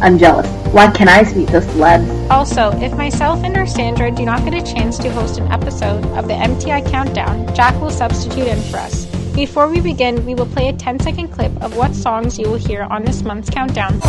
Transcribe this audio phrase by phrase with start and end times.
[0.00, 0.46] I'm jealous.
[0.72, 2.30] Why can't I meet those celebs?
[2.30, 6.04] Also, if myself and or Sandra do not get a chance to host an episode
[6.16, 9.06] of the MTI Countdown, Jack will substitute in for us.
[9.34, 12.58] Before we begin, we will play a 10 second clip of what songs you will
[12.58, 14.00] hear on this month's countdown.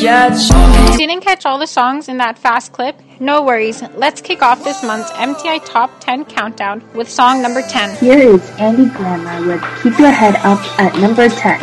[0.00, 3.82] If didn't catch all the songs in that fast clip, no worries.
[3.96, 7.96] Let's kick off this month's MTI Top 10 Countdown with song number 10.
[7.96, 11.60] Here is Andy Grammer with Keep Your Head Up at number 10.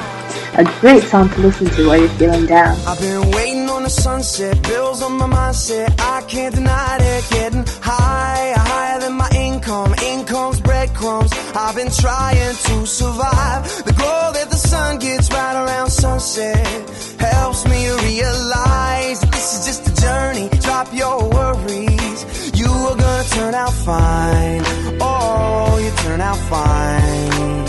[0.58, 2.77] A great song to listen to while you're feeling down.
[2.86, 5.96] I've been waiting on the sunset, bills on my mindset.
[5.99, 9.94] I can't deny it, getting higher, higher than my income.
[10.04, 11.32] Income's breadcrumbs.
[11.55, 13.64] I've been trying to survive.
[13.86, 16.95] The glow that the sun gets right around sunset
[17.34, 20.49] helps me realize this is just a journey.
[20.62, 22.51] Drop your worries.
[22.59, 24.62] You are gonna turn out fine.
[25.01, 27.65] Oh, you turn out fine.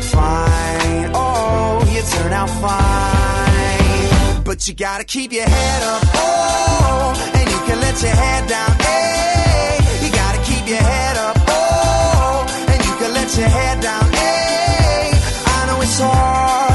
[0.00, 1.10] Fine.
[1.14, 4.44] Oh, you turn out fine.
[4.44, 6.02] But you gotta keep your head up.
[6.14, 8.72] Oh, and you can let your head down.
[8.80, 11.36] Hey, you gotta keep your head up.
[11.48, 14.04] Oh, and you can let your head down.
[14.12, 15.10] Hey,
[15.46, 16.65] I know it's hard.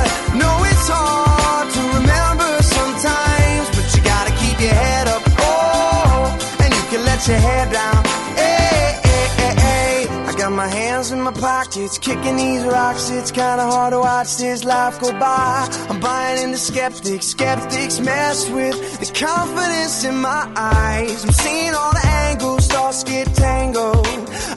[7.27, 8.03] Your head down.
[8.36, 10.08] Hey, hey, hey, hey.
[10.25, 13.09] I got my hands in my pockets, kicking these rocks.
[13.11, 15.67] It's kinda hard to watch this life go by.
[15.89, 21.23] I'm buying into skeptics, skeptics mess with the confidence in my eyes.
[21.23, 24.08] I'm seeing all the angles, thoughts get tangled.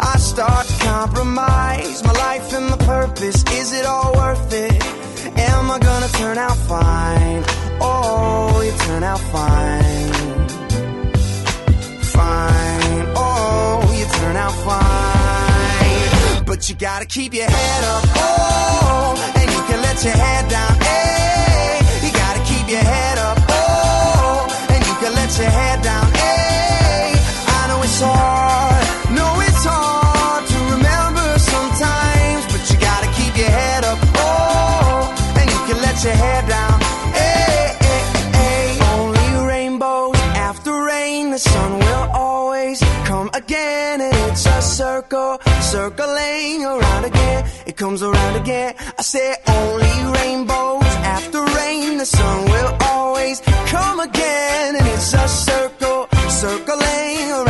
[0.00, 3.44] I start to compromise my life and my purpose.
[3.52, 4.82] Is it all worth it?
[5.36, 7.44] Am I gonna turn out fine?
[7.80, 10.12] Oh, you turn out fine.
[12.14, 12.53] Fine.
[14.34, 16.44] Turn out fine.
[16.44, 18.02] But you gotta keep your head up.
[18.16, 20.74] Oh, and you can let your head down.
[20.82, 23.38] Hey, you gotta keep your head up.
[23.48, 26.03] Oh, and you can let your head down.
[44.94, 47.40] Circle, circling around again.
[47.66, 48.74] It comes around again.
[49.00, 51.98] I say only rainbows after rain.
[51.98, 53.40] The sun will always
[53.74, 54.76] come again.
[54.78, 56.06] And it's a circle,
[56.42, 57.43] circling around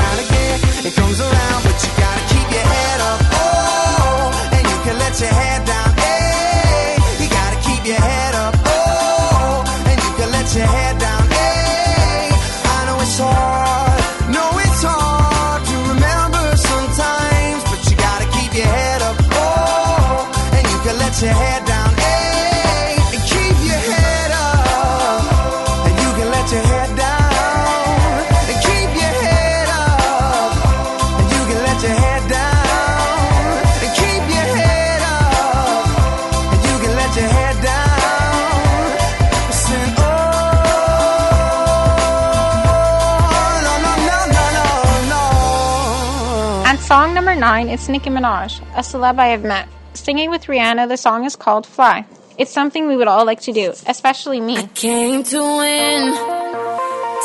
[47.44, 49.69] 9, it's Nicki Minaj, a celeb I have met.
[49.93, 52.06] Singing with Rihanna, the song is called Fly.
[52.38, 54.56] It's something we would all like to do, especially me.
[54.56, 56.05] I came to win,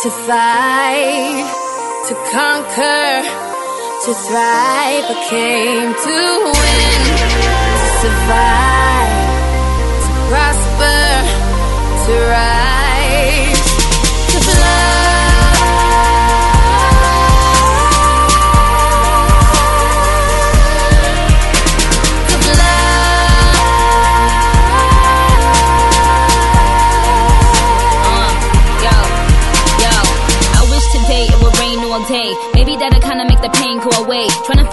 [0.03, 1.47] to fight,
[2.09, 3.23] to conquer,
[4.03, 5.05] to thrive.
[5.07, 6.17] I came to
[6.59, 7.01] win,
[7.79, 9.15] to survive,
[10.03, 10.99] to prosper,
[12.03, 12.58] to rise,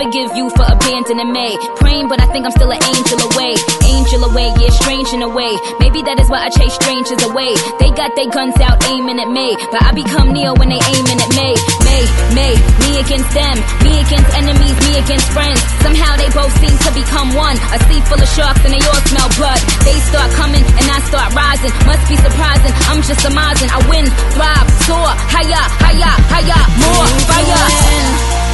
[0.06, 1.58] forgive you for abandoning me.
[1.82, 3.58] Praying, but I think I'm still an angel away.
[3.82, 5.50] Angel away, yeah, strange in a way.
[5.82, 7.50] Maybe that is why I chase strangers away.
[7.82, 11.18] They got their guns out aiming at me, but I become Neo when they aiming
[11.18, 11.58] at me.
[11.82, 11.98] Me,
[12.38, 12.54] May,
[12.86, 15.58] me against them, me against enemies, me against friends.
[15.82, 17.58] Somehow they both seem to become one.
[17.74, 19.58] A sea full of sharks and they all smell blood.
[19.82, 21.74] They start coming and I start rising.
[21.82, 23.74] Must be surprising, I'm just amazing.
[23.74, 24.06] I win,
[24.38, 28.45] thrive, soar, higher, higher, higher, more fire.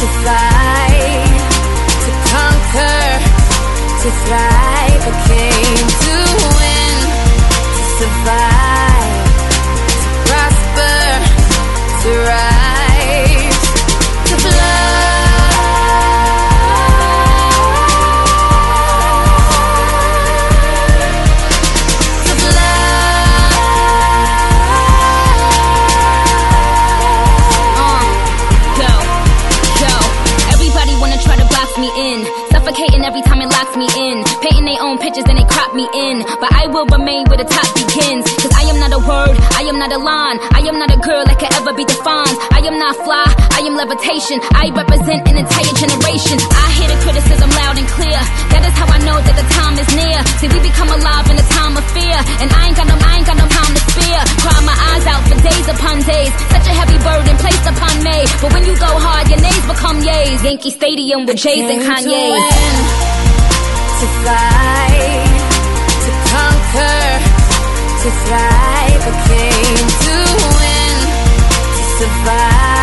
[0.00, 1.24] To fight,
[2.04, 3.04] to conquer,
[4.02, 5.02] to thrive.
[5.08, 6.16] I came to
[6.60, 6.98] win,
[7.76, 9.26] to survive,
[10.02, 10.98] to prosper,
[12.02, 12.55] to rise,
[37.06, 38.26] I where the top begins.
[38.42, 40.42] Cause I am not a word, I am not a line.
[40.50, 42.34] I am not a girl that can ever be defined.
[42.50, 44.42] I am not fly, I am levitation.
[44.50, 46.34] I represent an entire generation.
[46.42, 48.18] I hear the criticism loud and clear.
[48.50, 50.18] That is how I know that the time is near.
[50.42, 52.18] See, we become alive in a time of fear.
[52.42, 54.22] And I ain't got no, I ain't got no time to spare.
[54.42, 56.34] Cry my eyes out for days upon days.
[56.50, 58.26] Such a heavy burden placed upon me.
[58.42, 60.42] But when you go hard, your nays become yays.
[60.42, 63.46] Yankee Stadium with Jays and came to
[63.96, 65.25] to fight,
[68.06, 69.02] to thrive.
[69.02, 70.16] I came to
[70.60, 70.96] win,
[71.74, 72.75] to survive,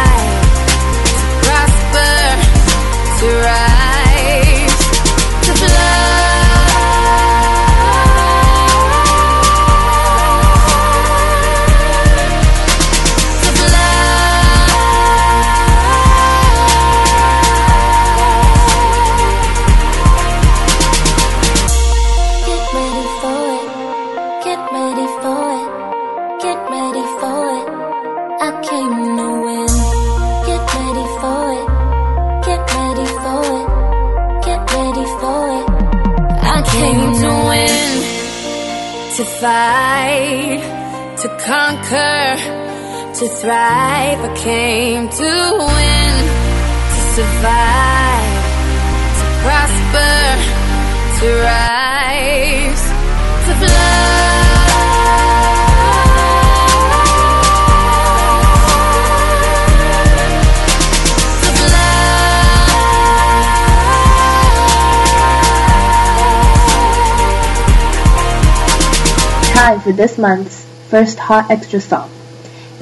[43.24, 44.20] to thrive.
[44.20, 45.34] I came to
[45.70, 46.16] win,
[46.94, 48.44] to survive,
[49.20, 50.16] to prosper,
[51.20, 52.84] to rise,
[53.46, 53.94] to fly.
[69.54, 72.13] Time for this month's first Hot Extra song.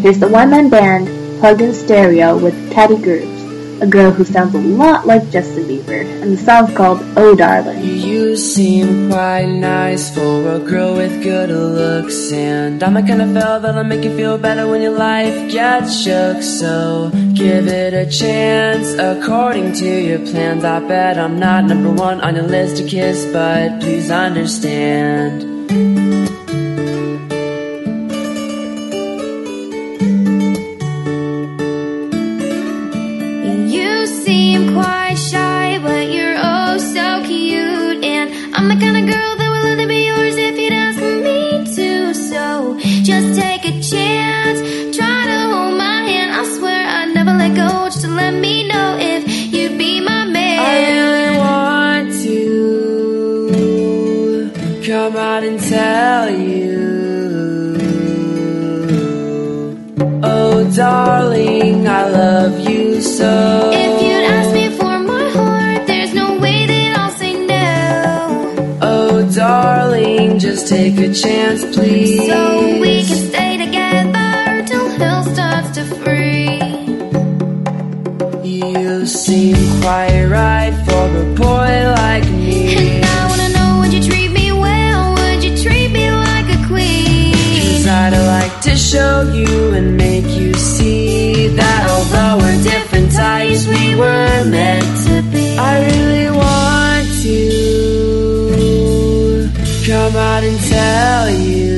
[0.02, 1.06] Here's the one-man band
[1.40, 6.04] Plug in Stereo with Cady Groves, a girl who sounds a lot like Justin Bieber,
[6.24, 7.84] and the song's called Oh Darling.
[7.84, 13.32] You seem quite nice for a girl with good looks And I'm the kind of
[13.34, 16.42] fella that'll make you feel better when your life gets shook.
[16.42, 20.64] So give it a chance according to your plans.
[20.64, 26.01] I bet I'm not number one on your list to kiss But please understand
[95.74, 97.38] I really want to
[99.88, 101.70] come out and tell you.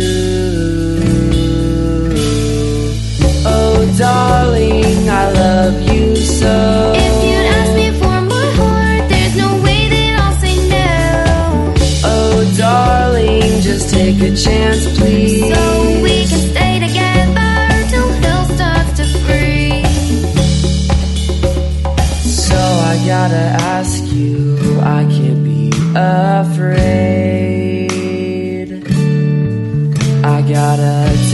[3.46, 6.54] Oh, darling, I love you so.
[6.96, 10.94] If you'd ask me for my heart, there's no way that I'll say no.
[12.14, 14.63] Oh, darling, just take a chance,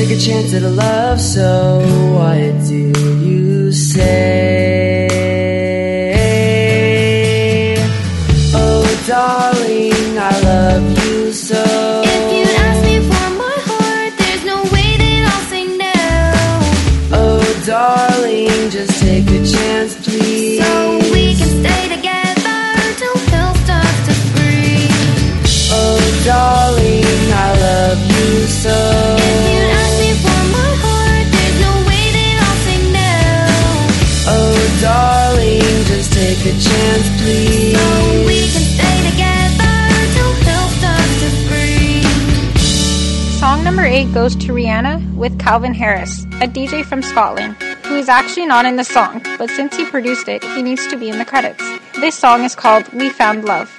[0.10, 1.82] take a chance at a love, so
[2.16, 2.92] what do
[3.24, 5.08] you say?
[8.56, 12.02] Oh, darling, I love you so.
[12.06, 16.02] If you'd ask me for my heart, there's no way that I'll say no.
[17.14, 20.64] Oh, darling, just take a chance, please.
[20.64, 22.62] So we can stay together
[22.98, 24.92] till hell starts to breathe.
[25.72, 29.09] Oh, darling, I love you so.
[44.14, 48.76] goes to Rihanna with Calvin Harris, a DJ from Scotland, who is actually not in
[48.76, 51.64] the song, but since he produced it, he needs to be in the credits.
[51.94, 53.70] This song is called We Found Love.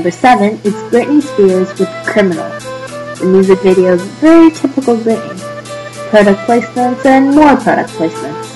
[0.00, 2.48] number 7 is Britney Spears with Criminal.
[3.18, 5.38] The music video is very typical Britney.
[6.08, 8.50] Product placements and more product placements.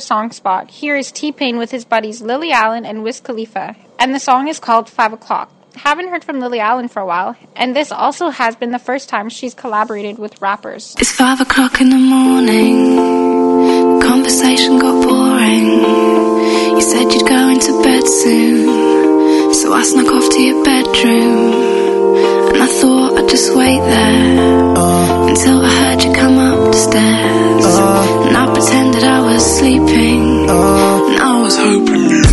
[0.00, 4.14] Song spot, here is T Pain with his buddies Lily Allen and Wiz Khalifa, and
[4.14, 5.52] the song is called 5 O'Clock.
[5.76, 9.08] Haven't heard from Lily Allen for a while, and this also has been the first
[9.08, 10.96] time she's collaborated with rappers.
[10.98, 14.00] It's five o'clock in the morning.
[14.00, 15.66] Conversation got boring.
[16.74, 19.54] You said you'd go into bed soon.
[19.54, 21.52] So I snuck off to your bedroom.
[22.54, 25.28] And I thought I'd just wait there.
[25.28, 28.17] Until I heard you come up the stairs.
[28.28, 30.44] And I pretended I was sleeping.
[30.44, 32.24] And I was hoping you.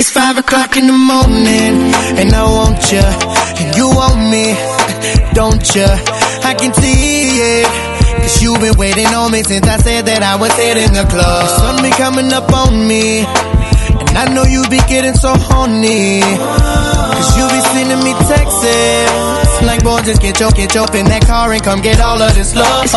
[0.00, 4.56] It's five o'clock in the morning, and I want you, and you want me,
[5.34, 5.84] don't you?
[6.40, 7.68] I can see it.
[8.22, 11.44] Cause you've been waiting on me since I said that I was hitting the club.
[11.44, 13.20] The sun be coming up on me,
[14.08, 16.24] and I know you be getting so horny.
[16.24, 19.49] Cause you be sending me texts.
[19.62, 22.34] Like, boy, just get your, get your in that car and come get all of
[22.34, 22.90] this love.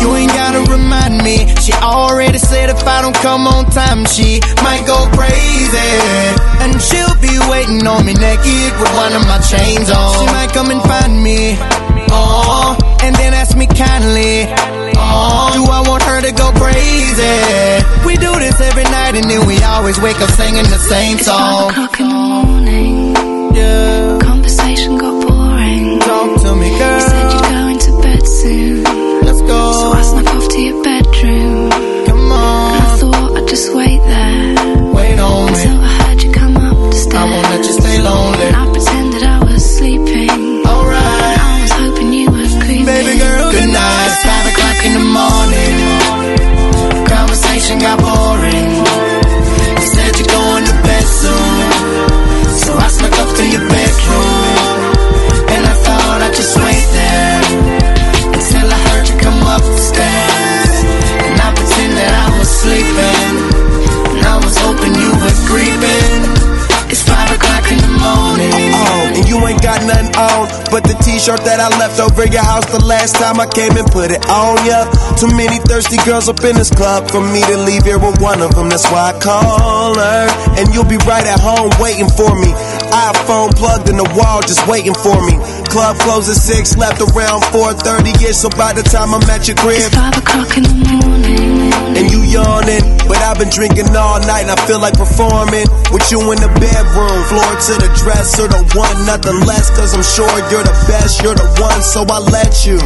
[0.00, 1.44] You ain't gotta remind me.
[1.60, 5.92] She already said if I don't come on time, she might go crazy.
[6.64, 10.14] And she'll be waiting on me naked with one of my chains on.
[10.18, 11.56] She might come and find me.
[12.10, 14.48] Oh, and then ask me kindly.
[14.96, 17.36] Oh, do I want her to go crazy?
[18.06, 21.68] We do this every night and then we always wake up singing the same song.
[21.68, 22.99] It's five o'clock in the morning.
[71.20, 74.24] Shirt that I left over your house the last time I came and put it
[74.24, 74.88] on ya.
[75.20, 78.40] Too many thirsty girls up in this club for me to leave here with one
[78.40, 78.72] of them.
[78.72, 80.24] That's why I call her.
[80.56, 82.48] And you'll be right at home waiting for me.
[82.88, 85.36] iPhone plugged in the wall, just waiting for me.
[85.70, 88.36] Club closes six, left around 4:30 ish.
[88.42, 91.70] So by the time I'm at your crib, Five o'clock in the morning.
[91.94, 92.82] and you yawning.
[93.06, 96.50] But I've been drinking all night and I feel like performing with you in the
[96.58, 97.18] bedroom.
[97.30, 99.70] Floor to the dresser, the one, nothing less.
[99.70, 102.78] Cause I'm sure you're the best, you're the one, so I let you.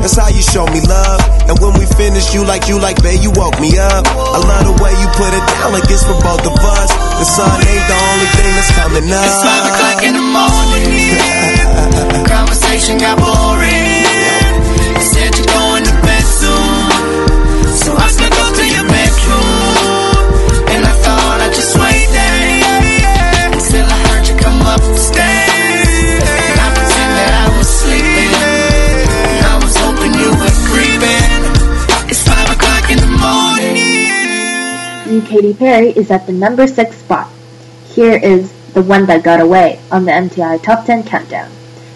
[0.00, 1.20] That's how you show me love.
[1.52, 4.04] And when we finish, you like, you like, babe, you woke me up.
[4.08, 6.88] I love the way you put it down like it's for both of us.
[7.20, 9.20] The sun ain't the only thing that's coming up.
[9.24, 11.60] It's five o'clock in the morning.
[12.28, 14.04] Conversation got boring.
[14.92, 16.90] You said you're going to bed soon.
[17.82, 20.16] So I snuck up to your bedroom.
[20.72, 23.52] And I thought I'd just wait there.
[23.52, 24.80] Until I heard you come up.
[24.80, 28.32] And I pretended I was sleeping.
[29.32, 31.32] And I was hoping you were creeping.
[32.08, 33.80] It's five o'clock in the morning.
[35.08, 37.28] New Katy Perry is at the number 6 spot.
[37.86, 41.50] Here is The One That Got Away on the MTI Top 10 Countdown.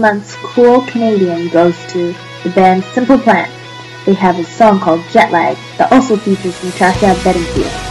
[0.03, 2.13] month's Cool Canadian goes to
[2.43, 3.49] the band Simple Plan.
[4.05, 7.82] They have a song called Jetlag that also features Natasha Bedingfield.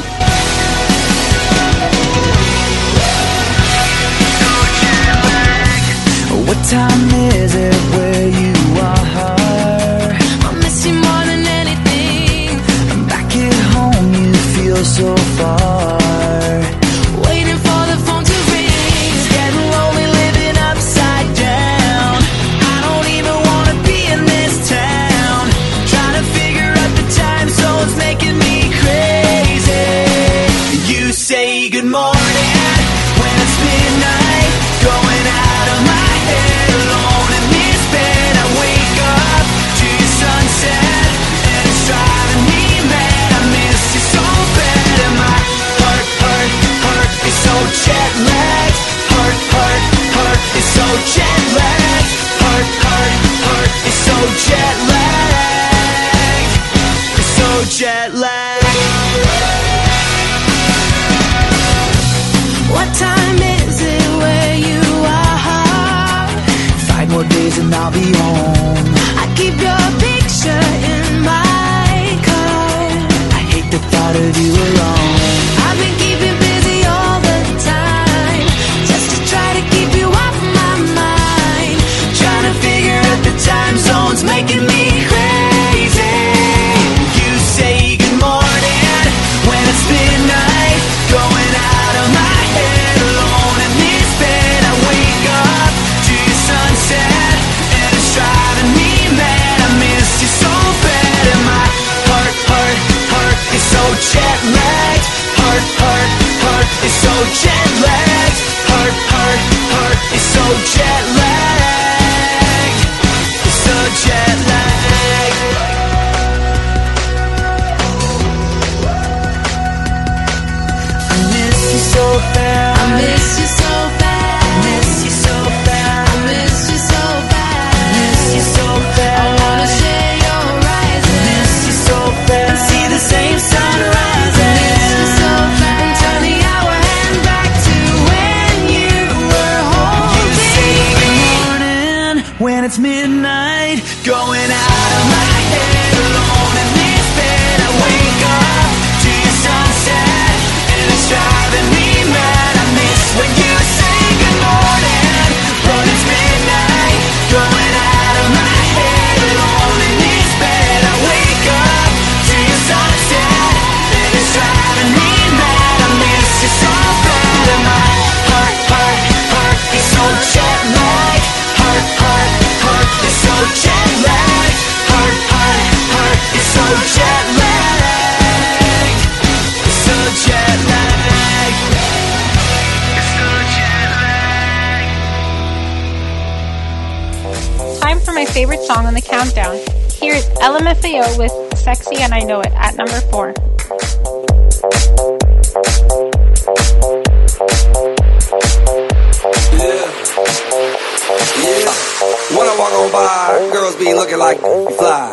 [203.71, 205.11] Girls be looking like you fly.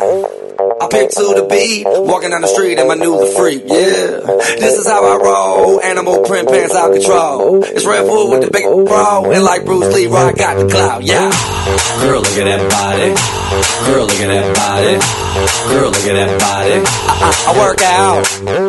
[0.81, 3.63] I pick to the beat, walking down the street and my new the freak.
[3.65, 4.19] Yeah,
[4.59, 5.81] this is how I roll.
[5.81, 7.63] Animal print pants out control.
[7.63, 11.03] It's Redfoo with the big bro, and like Bruce Lee, I got the clout.
[11.03, 11.31] Yeah.
[12.01, 13.15] Girl, look at that body.
[13.87, 14.99] Girl, look at that body.
[15.71, 16.75] Girl, look at that body.
[16.75, 18.68] I, I, I work out.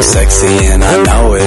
[0.00, 1.42] I'm sexy and I know it.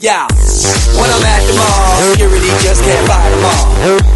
[0.00, 0.26] Yeah,
[0.98, 3.44] when I'm at the mall, security just can't fight them
[4.02, 4.15] all.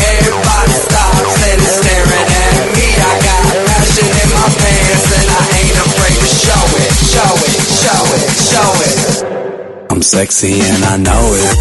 [10.01, 11.57] I'm sexy and I know it.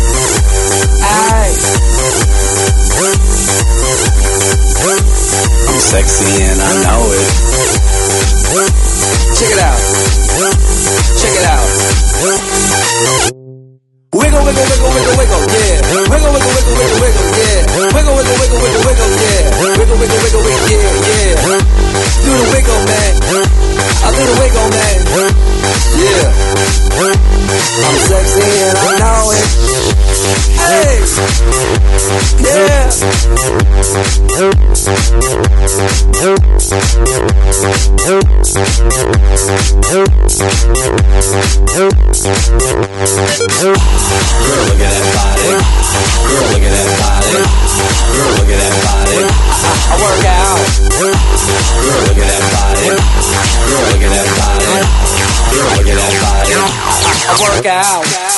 [1.02, 1.52] Aye.
[5.68, 7.28] I'm sexy and I know it.
[9.36, 9.80] Check it out.
[11.20, 11.44] Check it
[13.34, 13.39] out.
[14.40, 15.84] Wiggle, wiggle, wiggle, wiggle, yeah.
[16.08, 17.60] Wiggle, wiggle, wiggle, wiggle, wiggle, yeah.
[17.92, 19.52] Wiggle, wiggle, wiggle, wiggle, wiggle, yeah.
[19.60, 21.60] Wiggle, wiggle, wiggle, wiggle, yeah, yeah.
[22.24, 23.20] Do the wiggle, man.
[24.00, 24.96] I do the wiggle, man.
[26.00, 26.32] Yeah.
[27.84, 29.44] I'm sexy and I know it.
[30.56, 31.04] Hey.
[32.40, 32.90] Yeah.
[44.30, 45.50] Girl, look at that body.
[46.30, 47.42] Girl, look at that body.
[48.14, 49.26] Girl, look at that body.
[49.26, 50.60] I, work out.
[51.00, 51.14] Girl,
[52.06, 52.94] look at that body.
[53.66, 54.86] Girl, look at that body.
[55.50, 56.54] Girl, look at that body.
[57.26, 58.30] I work out.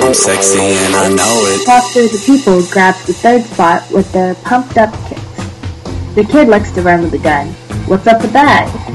[0.00, 1.66] I'm sexy and I know it.
[2.08, 5.20] Foster the People grabs the third spot with their pumped up kicks.
[6.14, 7.48] The kid likes to run with a gun.
[7.86, 8.87] What's up with that?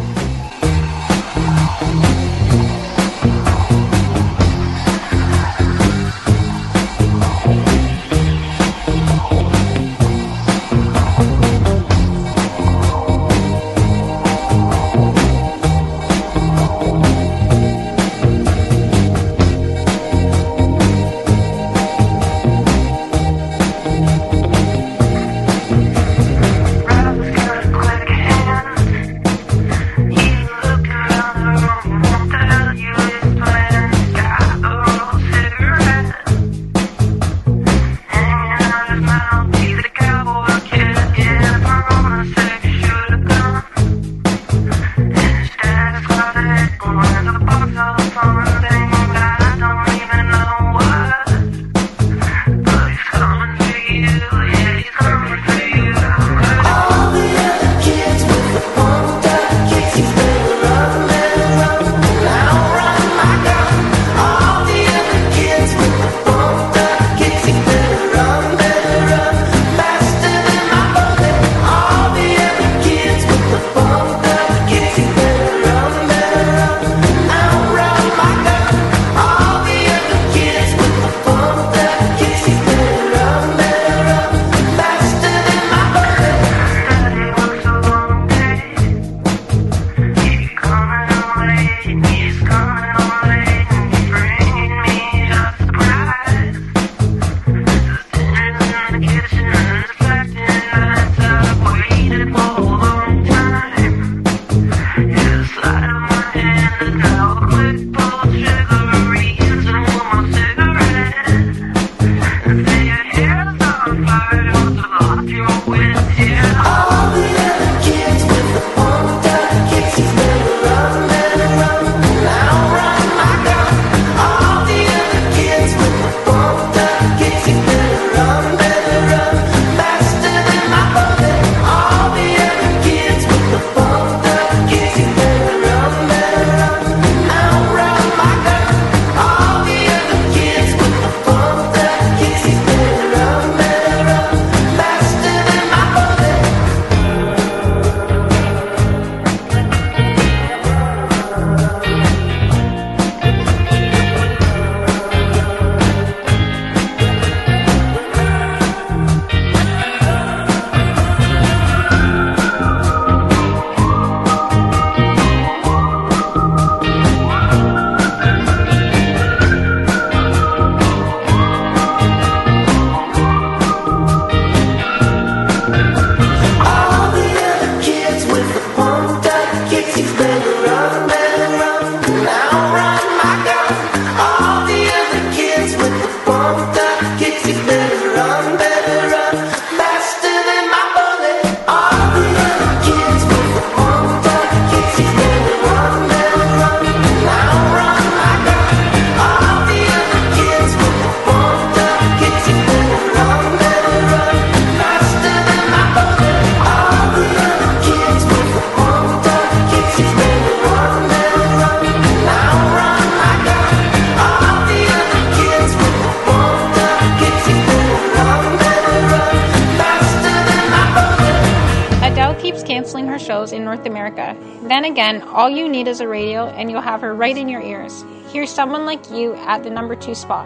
[224.93, 228.05] Again, all you need is a radio and you'll have her right in your ears.
[228.31, 230.45] Here's someone like you at the number two spot.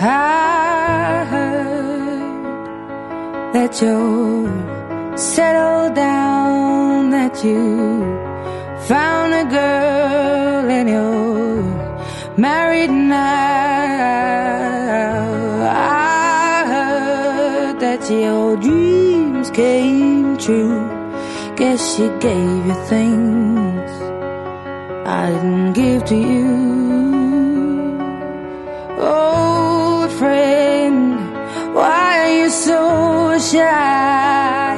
[0.00, 2.34] I heard
[3.54, 8.04] that you're settled down, that you
[8.86, 13.53] found a girl and you're married now.
[20.44, 20.78] True.
[21.56, 23.90] Guess she gave you things
[25.06, 26.50] I didn't give to you.
[28.98, 31.16] Old friend,
[31.74, 34.76] why are you so shy?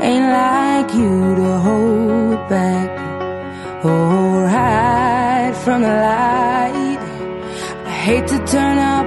[0.00, 2.90] Ain't like you to hold back
[3.84, 7.02] or hide from the light.
[7.84, 8.75] I hate to turn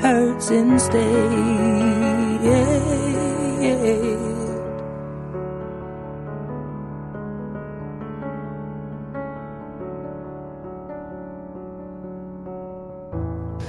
[0.00, 1.60] hurts instead.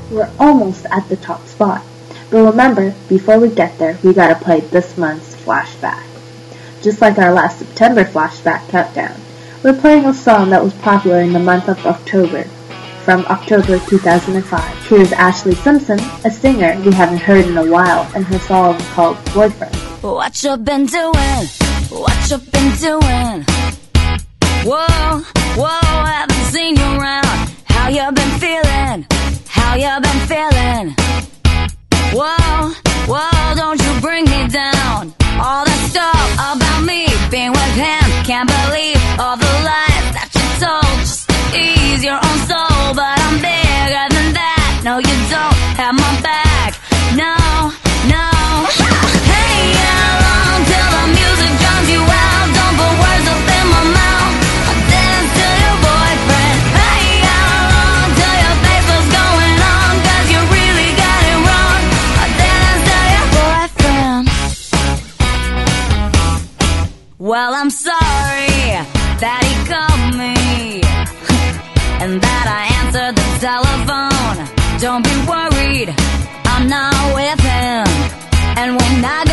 [0.10, 1.84] We're almost at the top spot.
[2.30, 6.04] But remember, before we get there, we gotta play this month's flashback.
[6.82, 9.20] Just like our last September flashback countdown,
[9.64, 12.46] we're playing a song that was popular in the month of October.
[13.04, 18.24] From October 2005, here's Ashlee Simpson, a singer we haven't heard in a while, and
[18.26, 19.76] her song called Boyfriend.
[20.04, 21.46] What you been doing?
[21.90, 23.44] What you been doing?
[24.64, 25.24] Whoa,
[25.58, 27.50] whoa, haven't seen you around.
[27.66, 29.08] How you been feeling?
[29.48, 30.96] How you been feeling?
[32.14, 32.72] Whoa,
[33.10, 35.12] whoa, don't you bring me down.
[35.42, 38.06] All that stuff about me being with him.
[38.30, 42.71] Can't believe all the lies that you told just to ease your own soul.
[67.32, 68.76] Well, I'm sorry
[69.24, 70.84] that he called me
[72.04, 74.36] and that I answered the telephone.
[74.84, 75.96] Don't be worried,
[76.44, 77.88] I'm not with him.
[78.60, 79.31] And when I